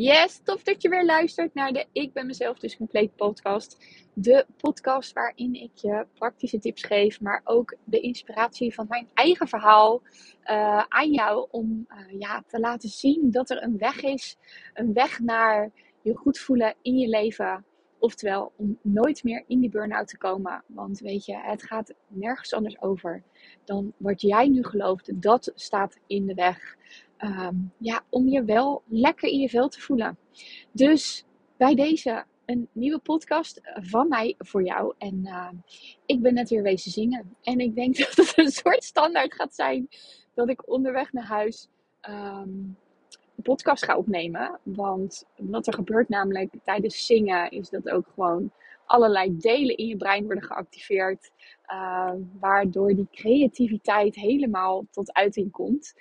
[0.00, 3.76] Yes, tof dat je weer luistert naar de Ik ben mezelf dus compleet podcast.
[4.12, 9.48] De podcast waarin ik je praktische tips geef, maar ook de inspiratie van mijn eigen
[9.48, 14.36] verhaal uh, aan jou om uh, ja, te laten zien dat er een weg is,
[14.74, 15.70] een weg naar
[16.02, 17.64] je goed voelen in je leven.
[17.98, 20.64] Oftewel, om nooit meer in die burn-out te komen.
[20.66, 23.22] Want weet je, het gaat nergens anders over
[23.64, 25.22] dan wat jij nu gelooft.
[25.22, 26.76] Dat staat in de weg.
[27.18, 30.18] Um, ja, om je wel lekker in je vel te voelen.
[30.72, 31.24] Dus
[31.56, 34.94] bij deze een nieuwe podcast van mij voor jou.
[34.98, 35.48] En uh,
[36.06, 37.36] ik ben net weer wezen zingen.
[37.42, 39.88] En ik denk dat het een soort standaard gaat zijn
[40.34, 41.68] dat ik onderweg naar huis
[42.00, 42.76] een
[43.42, 44.58] podcast ga opnemen.
[44.62, 48.52] Want wat er gebeurt namelijk tijdens zingen is dat ook gewoon
[48.86, 51.30] allerlei delen in je brein worden geactiveerd.
[51.72, 55.94] Uh, waardoor die creativiteit helemaal tot uiting komt.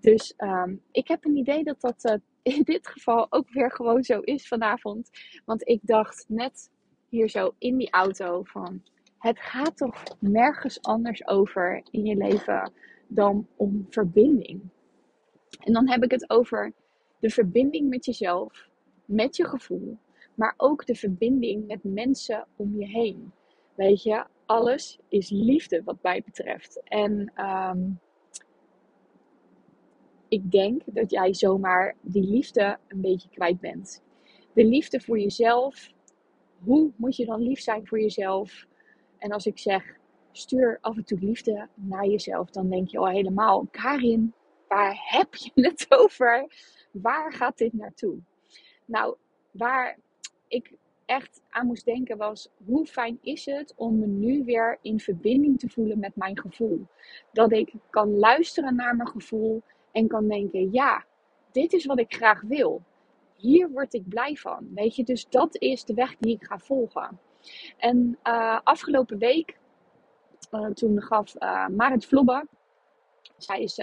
[0.00, 4.02] Dus um, ik heb een idee dat dat uh, in dit geval ook weer gewoon
[4.02, 5.10] zo is vanavond.
[5.44, 6.70] Want ik dacht net
[7.08, 8.82] hier zo in die auto van...
[9.18, 12.72] Het gaat toch nergens anders over in je leven
[13.06, 14.60] dan om verbinding.
[15.58, 16.72] En dan heb ik het over
[17.24, 18.68] de verbinding met jezelf,
[19.04, 19.98] met je gevoel,
[20.34, 23.32] maar ook de verbinding met mensen om je heen.
[23.74, 26.80] Weet je, alles is liefde wat mij betreft.
[26.84, 28.00] En um,
[30.28, 34.02] ik denk dat jij zomaar die liefde een beetje kwijt bent.
[34.52, 35.92] De liefde voor jezelf.
[36.64, 38.66] Hoe moet je dan lief zijn voor jezelf?
[39.18, 39.96] En als ik zeg,
[40.32, 44.34] stuur af en toe liefde naar jezelf, dan denk je al helemaal, Karin,
[44.68, 46.48] waar heb je het over?
[47.02, 48.16] Waar gaat dit naartoe?
[48.84, 49.16] Nou,
[49.50, 49.98] waar
[50.48, 50.72] ik
[51.04, 55.58] echt aan moest denken was: hoe fijn is het om me nu weer in verbinding
[55.58, 56.86] te voelen met mijn gevoel?
[57.32, 61.04] Dat ik kan luisteren naar mijn gevoel en kan denken: ja,
[61.52, 62.82] dit is wat ik graag wil.
[63.36, 64.68] Hier word ik blij van.
[64.74, 67.18] Weet je, dus dat is de weg die ik ga volgen.
[67.78, 69.58] En uh, afgelopen week,
[70.52, 72.46] uh, toen gaf uh, Marit Vlobbe,
[73.36, 73.78] zij is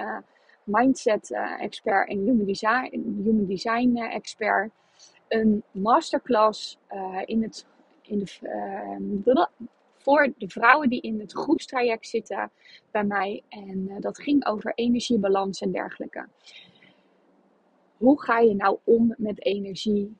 [0.63, 4.71] mindset expert en human design, human design expert,
[5.27, 6.77] een masterclass
[7.25, 7.65] in het,
[8.01, 8.19] in
[9.23, 9.47] de,
[9.97, 12.51] voor de vrouwen die in het groepstraject zitten
[12.91, 13.43] bij mij.
[13.49, 16.27] En dat ging over energiebalans en dergelijke.
[17.97, 20.15] Hoe ga je nou om met energie?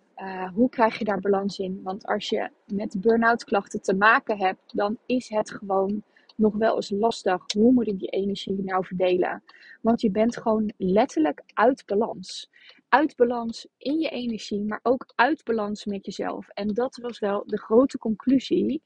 [0.53, 1.81] Hoe krijg je daar balans in?
[1.83, 6.03] Want als je met burn-out klachten te maken hebt, dan is het gewoon
[6.41, 7.43] nog wel eens lastig.
[7.53, 9.43] Hoe moet ik die energie nou verdelen?
[9.81, 12.49] Want je bent gewoon letterlijk uit balans.
[12.89, 16.47] Uit balans in je energie, maar ook uit balans met jezelf.
[16.47, 18.81] En dat was wel de grote conclusie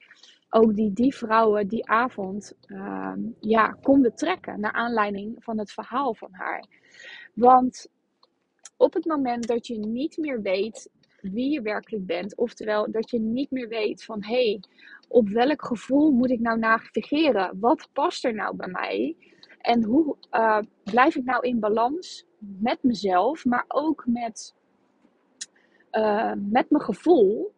[0.49, 4.59] ook die die vrouwen die avond uh, ja, konden trekken.
[4.59, 6.66] Naar aanleiding van het verhaal van haar.
[7.33, 7.87] Want
[8.77, 10.89] op het moment dat je niet meer weet
[11.31, 12.36] wie je werkelijk bent.
[12.36, 14.63] Oftewel dat je niet meer weet van hé, hey,
[15.08, 17.59] op welk gevoel moet ik nou navigeren?
[17.59, 19.16] Wat past er nou bij mij?
[19.59, 24.56] En hoe uh, blijf ik nou in balans met mezelf, maar ook met,
[25.91, 27.53] uh, met mijn gevoel?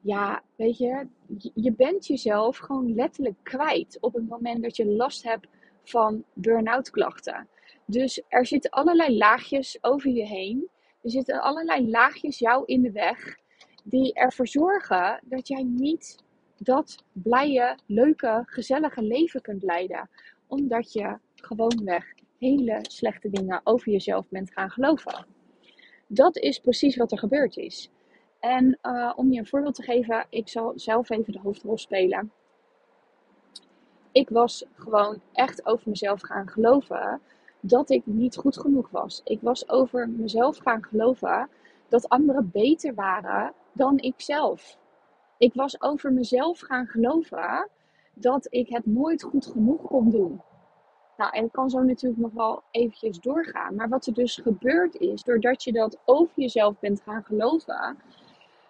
[0.00, 1.06] ja, weet je,
[1.54, 5.46] je bent jezelf gewoon letterlijk kwijt op het moment dat je last hebt
[5.84, 7.48] van burn-out klachten.
[7.84, 10.68] Dus er zitten allerlei laagjes over je heen.
[11.02, 13.36] Er zitten allerlei laagjes jou in de weg
[13.84, 16.16] die ervoor zorgen dat jij niet
[16.56, 20.10] dat blije, leuke, gezellige leven kunt leiden.
[20.46, 25.26] Omdat je gewoonweg hele slechte dingen over jezelf bent gaan geloven.
[26.06, 27.90] Dat is precies wat er gebeurd is.
[28.40, 32.32] En uh, om je een voorbeeld te geven, ik zal zelf even de hoofdrol spelen.
[34.12, 37.20] Ik was gewoon echt over mezelf gaan geloven
[37.60, 39.20] dat ik niet goed genoeg was.
[39.24, 41.48] Ik was over mezelf gaan geloven
[41.88, 44.78] dat anderen beter waren dan ik zelf.
[45.38, 47.68] Ik was over mezelf gaan geloven
[48.14, 50.42] dat ik het nooit goed genoeg kon doen.
[51.16, 53.74] Nou, en ik kan zo natuurlijk nog wel eventjes doorgaan.
[53.74, 57.98] Maar wat er dus gebeurd is, doordat je dat over jezelf bent gaan geloven,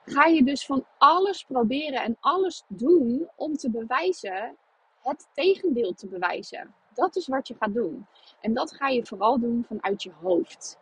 [0.04, 4.56] ga je dus van alles proberen en alles doen om te bewijzen,
[5.02, 6.74] het tegendeel te bewijzen.
[6.94, 8.06] Dat is wat je gaat doen.
[8.40, 10.78] En dat ga je vooral doen vanuit je hoofd.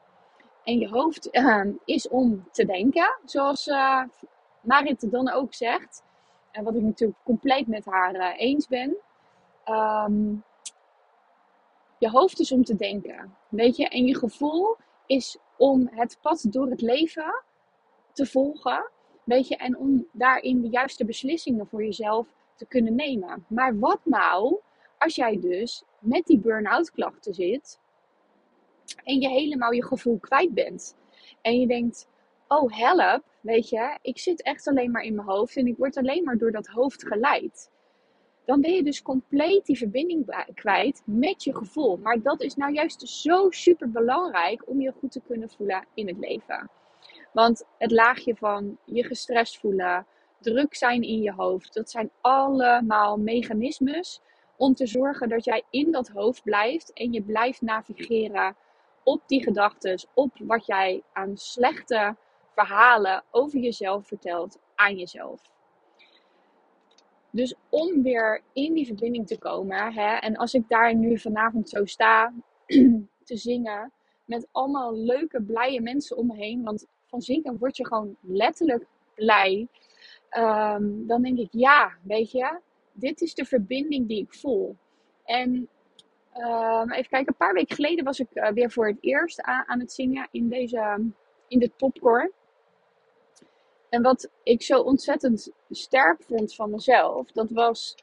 [0.65, 4.03] En je hoofd uh, is om te denken, zoals uh,
[4.61, 6.03] Marit dan ook zegt.
[6.51, 8.97] En wat ik natuurlijk compleet met haar uh, eens ben.
[9.67, 10.45] Um,
[11.99, 13.37] je hoofd is om te denken.
[13.49, 13.89] Weet je?
[13.89, 14.77] En je gevoel
[15.07, 17.43] is om het pad door het leven
[18.13, 18.91] te volgen.
[19.25, 23.45] Weet je, en om daarin de juiste beslissingen voor jezelf te kunnen nemen.
[23.49, 24.61] Maar wat nou
[24.99, 27.81] als jij dus met die burn-out klachten zit
[29.05, 30.97] en je helemaal je gevoel kwijt bent?
[31.43, 32.09] En je denkt,
[32.49, 35.97] oh help, weet je, ik zit echt alleen maar in mijn hoofd en ik word
[35.97, 37.71] alleen maar door dat hoofd geleid.
[38.45, 41.97] Dan ben je dus compleet die verbinding kwijt met je gevoel.
[41.97, 46.09] Maar dat is nou juist zo super belangrijk om je goed te kunnen voelen in
[46.09, 46.71] het leven.
[47.33, 50.07] Want het laagje van je gestrest voelen,
[50.41, 54.21] druk zijn in je hoofd, dat zijn allemaal mechanismes
[54.59, 58.57] om te zorgen dat jij in dat hoofd blijft en je blijft navigeren
[59.03, 62.17] op die gedachten, op wat jij aan slechte
[62.55, 65.43] verhalen over jezelf vertelt aan jezelf.
[67.31, 71.69] Dus om weer in die verbinding te komen, hè, en als ik daar nu vanavond
[71.69, 72.33] zo sta
[73.25, 73.93] te zingen
[74.25, 78.87] met allemaal leuke, blije mensen om me heen, want van zingen word je gewoon letterlijk
[79.15, 79.69] blij,
[80.29, 82.61] ehm, dan denk ik ja, weet je,
[82.99, 84.77] dit is de verbinding die ik voel.
[85.25, 85.69] En
[86.37, 89.65] um, even kijken, een paar weken geleden was ik uh, weer voor het eerst aan,
[89.67, 91.11] aan, het zingen in deze,
[91.49, 92.33] in dit popcorn.
[93.89, 97.95] En wat ik zo ontzettend sterk vond van mezelf, dat was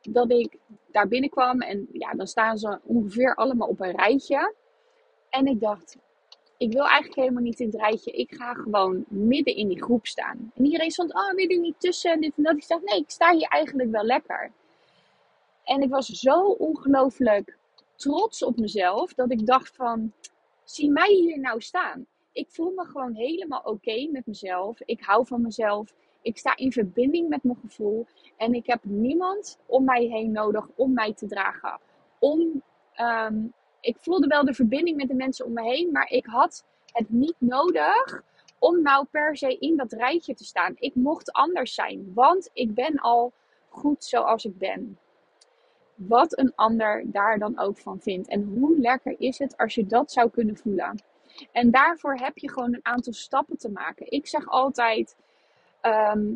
[0.00, 0.58] dat ik
[0.90, 4.54] daar binnenkwam en ja, dan staan ze ongeveer allemaal op een rijtje.
[5.30, 5.96] En ik dacht,
[6.64, 8.10] ik wil eigenlijk helemaal niet in het rijtje.
[8.10, 10.52] Ik ga gewoon midden in die groep staan.
[10.54, 12.12] En iedereen stond, oh, wil je niet tussen?
[12.12, 12.56] En dit en dat.
[12.56, 14.52] Ik dacht, nee, ik sta hier eigenlijk wel lekker.
[15.64, 17.58] En ik was zo ongelooflijk
[17.96, 20.12] trots op mezelf dat ik dacht van,
[20.64, 22.06] zie mij hier nou staan.
[22.32, 24.80] Ik voel me gewoon helemaal oké met mezelf.
[24.80, 25.94] Ik hou van mezelf.
[26.22, 28.06] Ik sta in verbinding met mijn gevoel.
[28.36, 31.80] En ik heb niemand om mij heen nodig om mij te dragen.
[32.18, 32.62] Om
[32.92, 33.36] ehm,
[33.84, 37.10] ik voelde wel de verbinding met de mensen om me heen, maar ik had het
[37.10, 38.22] niet nodig
[38.58, 40.74] om nou per se in dat rijtje te staan.
[40.78, 43.32] Ik mocht anders zijn, want ik ben al
[43.68, 44.98] goed zoals ik ben.
[45.94, 48.28] Wat een ander daar dan ook van vindt.
[48.28, 51.02] En hoe lekker is het als je dat zou kunnen voelen.
[51.52, 54.10] En daarvoor heb je gewoon een aantal stappen te maken.
[54.10, 55.16] Ik zeg altijd:
[55.80, 56.26] ehm,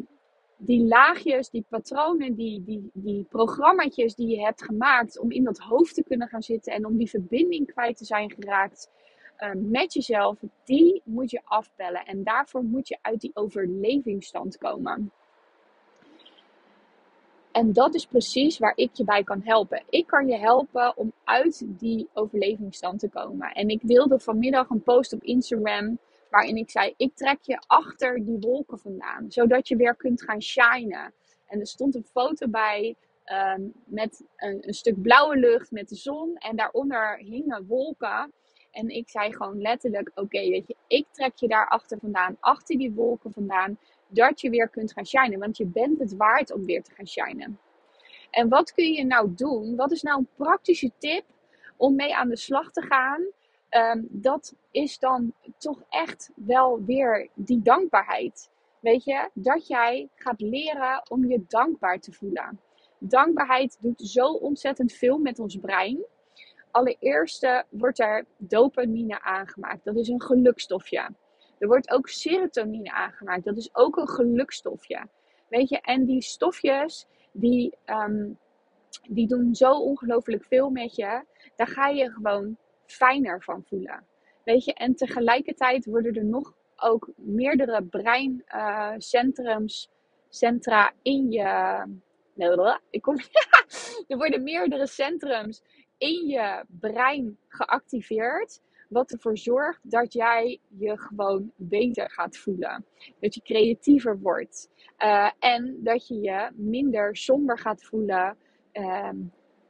[0.58, 5.58] die laagjes, die patronen, die, die, die programma's die je hebt gemaakt om in dat
[5.58, 8.90] hoofd te kunnen gaan zitten en om die verbinding kwijt te zijn geraakt
[9.38, 12.04] uh, met jezelf, die moet je afbellen.
[12.04, 15.12] En daarvoor moet je uit die overlevingsstand komen.
[17.52, 19.82] En dat is precies waar ik je bij kan helpen.
[19.88, 23.52] Ik kan je helpen om uit die overlevingsstand te komen.
[23.52, 25.98] En ik deelde vanmiddag een post op Instagram
[26.30, 30.42] Waarin ik zei: Ik trek je achter die wolken vandaan, zodat je weer kunt gaan
[30.42, 31.12] shinen.
[31.46, 35.96] En er stond een foto bij ehm, met een, een, stuk blauwe lucht met de
[35.96, 36.36] zon.
[36.36, 38.32] En daaronder hingen wolken.
[38.70, 42.78] En ik zei gewoon letterlijk: Oké, weet je, ik trek je daar achter vandaan, achter
[42.78, 43.78] die wolken vandaan.
[44.08, 45.38] Dat je weer kunt gaan shinen.
[45.38, 47.58] Want je bent het waard om weer te gaan shinen.
[48.30, 49.76] En wat kun je nou doen?
[49.76, 51.24] Wat is nou een praktische tip
[51.76, 53.22] om mee aan de slag te gaan?
[53.68, 58.50] Ehm, dat is dan toch echt wel weer die dankbaarheid.
[58.80, 62.60] Weet je, dat jij gaat leren om je dankbaar te voelen.
[62.98, 66.04] Dankbaarheid doet zo ontzettend veel met ons brein.
[66.70, 69.84] Allereerst wordt er dopamine aangemaakt.
[69.84, 71.10] Dat is een gelukstofje.
[71.58, 73.44] Er wordt ook serotonine aangemaakt.
[73.44, 75.08] Dat is ook een gelukstofje.
[75.48, 78.28] Weet je, en die stofjes die, ehm,
[79.08, 81.24] die doen zo ongelooflijk veel met je.
[81.56, 82.56] Daar ga je gewoon
[82.92, 84.04] fijner van voelen.
[84.44, 89.90] Weet je, en tegelijkertijd worden er nog ook meerdere breincentrums,
[90.28, 91.82] centra in je.
[92.90, 93.16] ik kom,
[94.08, 95.62] er worden meerdere centrums
[95.98, 98.60] in je brein geactiveerd.
[98.88, 102.84] Wat ervoor zorgt dat jij je gewoon beter gaat voelen.
[103.20, 104.70] Dat je creatiever wordt.
[104.98, 108.36] Uh, en dat je je minder somber gaat voelen.
[108.72, 109.10] Uh,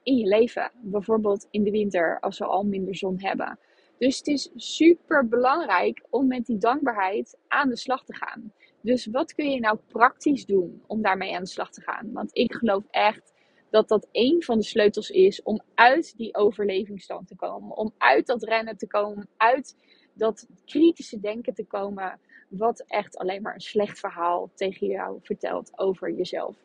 [0.03, 0.71] in je leven.
[0.81, 3.59] Bijvoorbeeld in de winter als we al minder zon hebben.
[3.99, 8.53] Dus het is super belangrijk om met die dankbaarheid aan de slag te gaan.
[8.81, 12.13] Dus wat kun je nou praktisch doen om daarmee aan de slag te gaan?
[12.13, 13.33] Want ik geloof echt
[13.71, 17.77] dat dat een van de sleutels is om uit die overlevingsstand te komen.
[17.77, 19.77] Om uit dat rennen te komen, uit
[20.15, 22.21] dat kritische denken te komen.
[22.49, 26.57] Wat echt alleen maar een slecht verhaal tegen jou vertelt over jezelf.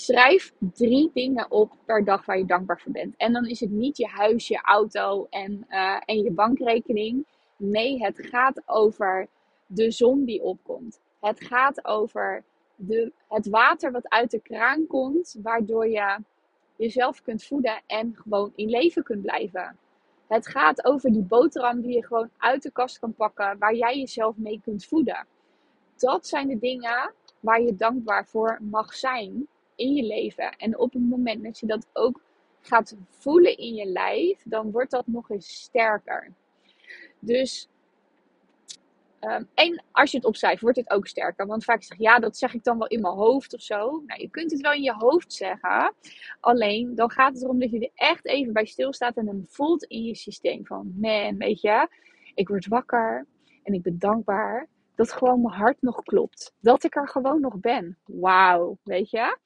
[0.00, 3.16] Schrijf drie dingen op per dag waar je dankbaar voor bent.
[3.16, 7.26] En dan is het niet je huis, je auto en, uh, en je bankrekening.
[7.56, 9.28] Nee, het gaat over
[9.66, 11.00] de zon die opkomt.
[11.20, 12.44] Het gaat over
[12.76, 16.18] de, het water wat uit de kraan komt, waardoor je
[16.76, 19.78] jezelf kunt voeden en gewoon in leven kunt blijven.
[20.26, 23.98] Het gaat over die boterham die je gewoon uit de kast kan pakken, waar jij
[23.98, 25.26] jezelf mee kunt voeden.
[25.96, 29.48] Dat zijn de dingen waar je dankbaar voor mag zijn
[29.80, 30.56] in je leven.
[30.56, 32.20] En op het moment dat je dat ook
[32.60, 36.32] gaat voelen in je lijf, dan wordt dat nog eens sterker.
[37.18, 37.68] Dus
[39.20, 41.46] Um, en als je het opschrijft, wordt het ook sterker.
[41.46, 44.02] Want vaak zeg je, ja, dat zeg ik dan wel in mijn hoofd of zo.
[44.06, 45.94] Nou, je kunt het wel in je hoofd zeggen.
[46.40, 49.84] Alleen, dan gaat het erom dat je er echt even bij stilstaat en dan voelt
[49.84, 51.88] in je systeem van, man, weet je,
[52.34, 53.26] ik word wakker
[53.62, 56.54] en ik ben dankbaar dat gewoon mijn hart nog klopt.
[56.60, 57.98] Dat ik er gewoon nog ben.
[58.04, 59.38] Wauw, weet je?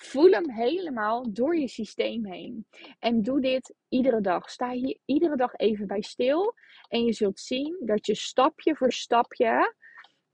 [0.00, 2.66] Voel hem helemaal door je systeem heen.
[2.98, 4.50] En doe dit iedere dag.
[4.50, 6.54] Sta hier iedere dag even bij stil.
[6.88, 9.74] En je zult zien dat je stapje voor stapje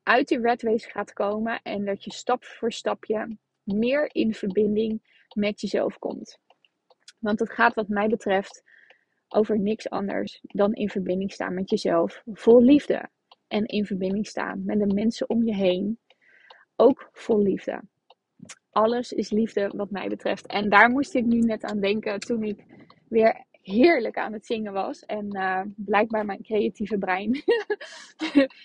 [0.03, 1.63] uit die red race gaat komen.
[1.63, 5.03] En dat je stap voor stapje meer in verbinding
[5.35, 6.39] met jezelf komt.
[7.19, 8.63] Want het gaat wat mij betreft
[9.29, 12.23] over niks anders dan in verbinding staan met jezelf.
[12.27, 13.09] Vol liefde.
[13.49, 15.99] En in verbinding staan met de mensen om je heen.
[16.77, 17.83] Ook vol liefde
[18.71, 20.47] alles is liefde wat mij betreft.
[20.47, 22.65] En daar moest ik nu net aan denken toen ik
[23.09, 25.05] weer heerlijk aan het zingen was.
[25.05, 27.33] En uh, blijkbaar mijn creatieve brein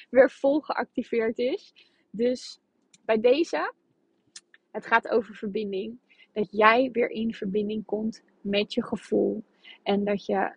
[0.09, 1.73] weer vol geactiveerd is.
[2.11, 2.59] Dus
[3.05, 3.73] bij deze,
[4.71, 5.99] het gaat over verbinding.
[6.33, 9.43] Dat jij weer in verbinding komt met je gevoel.
[9.83, 10.55] En dat je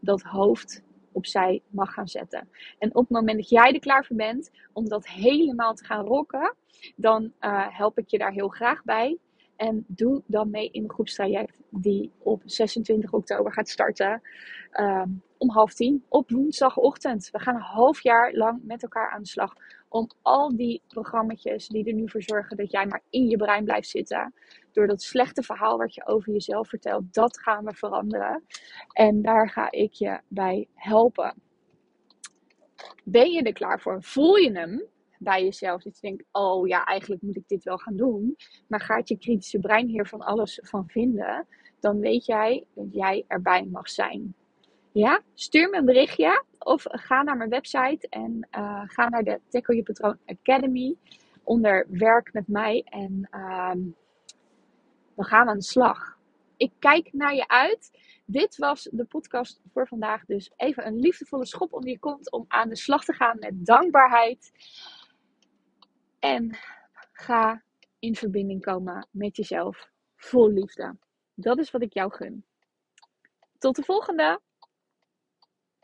[0.00, 2.48] dat hoofd opzij mag gaan zetten.
[2.78, 6.04] En op het moment dat jij er klaar voor bent om dat helemaal te gaan
[6.04, 6.54] rocken,
[6.96, 9.18] dan uh, help ik je daar heel graag bij.
[9.56, 14.22] En doe dan mee in de groepstraject die op 26 oktober gaat starten.
[14.80, 17.28] Um, om half tien op woensdagochtend.
[17.30, 19.54] We gaan een half jaar lang met elkaar aan de slag.
[19.92, 23.64] Om al die programma's die er nu voor zorgen dat jij maar in je brein
[23.64, 24.34] blijft zitten.
[24.72, 27.14] Door dat slechte verhaal wat je over jezelf vertelt.
[27.14, 28.44] Dat gaan we veranderen.
[28.92, 31.34] En daar ga ik je bij helpen.
[33.04, 34.02] Ben je er klaar voor?
[34.02, 34.90] Voel je hem?
[35.22, 35.82] bij jezelf.
[35.82, 38.36] Dat je denkt, oh ja, eigenlijk moet ik dit wel gaan doen.
[38.68, 41.46] Maar gaat je kritische brein hier van alles van vinden,
[41.80, 44.34] dan weet jij dat jij erbij mag zijn.
[44.92, 49.40] Ja, stuur me een berichtje of ga naar mijn website en uh, ga naar de
[49.48, 50.96] Tackle Je Patroon Academy
[51.42, 53.72] onder werk met mij en uh,
[55.14, 56.18] dan gaan we aan de slag.
[56.56, 57.90] Ik kijk naar je uit.
[58.24, 60.24] Dit was de podcast voor vandaag.
[60.24, 63.66] Dus even een liefdevolle schop onder je kont om aan de slag te gaan met
[63.66, 64.52] dankbaarheid.
[66.18, 66.56] En
[67.12, 67.62] ga
[67.98, 70.96] in verbinding komen met jezelf vol liefde.
[71.34, 72.44] Dat is wat ik jou gun.
[73.58, 74.40] Tot de volgende!